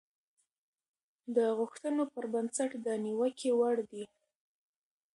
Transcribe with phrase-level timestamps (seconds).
[1.35, 4.03] د غوښتنو پر بنسټ د نيوکې وړ دي.